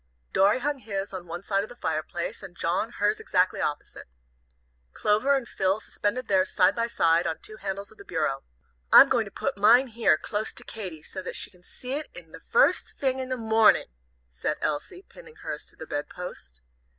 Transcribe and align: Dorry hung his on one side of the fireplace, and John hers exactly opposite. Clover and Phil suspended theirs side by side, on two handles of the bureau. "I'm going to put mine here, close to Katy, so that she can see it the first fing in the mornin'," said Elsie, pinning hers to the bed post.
Dorry 0.33 0.57
hung 0.57 0.79
his 0.79 1.13
on 1.13 1.27
one 1.27 1.43
side 1.43 1.61
of 1.61 1.69
the 1.69 1.75
fireplace, 1.75 2.41
and 2.41 2.57
John 2.57 2.93
hers 2.93 3.19
exactly 3.19 3.61
opposite. 3.61 4.07
Clover 4.93 5.35
and 5.35 5.47
Phil 5.47 5.79
suspended 5.79 6.27
theirs 6.27 6.49
side 6.49 6.75
by 6.75 6.87
side, 6.87 7.27
on 7.27 7.37
two 7.37 7.57
handles 7.57 7.91
of 7.91 7.99
the 7.99 8.03
bureau. 8.03 8.41
"I'm 8.91 9.09
going 9.09 9.25
to 9.25 9.31
put 9.31 9.59
mine 9.59 9.89
here, 9.89 10.17
close 10.17 10.53
to 10.53 10.63
Katy, 10.63 11.03
so 11.03 11.21
that 11.21 11.35
she 11.35 11.51
can 11.51 11.61
see 11.61 11.91
it 11.93 12.11
the 12.15 12.39
first 12.39 12.97
fing 12.97 13.19
in 13.19 13.29
the 13.29 13.37
mornin'," 13.37 13.93
said 14.31 14.57
Elsie, 14.59 15.03
pinning 15.07 15.35
hers 15.35 15.65
to 15.65 15.75
the 15.75 15.85
bed 15.85 16.09
post. 16.09 16.61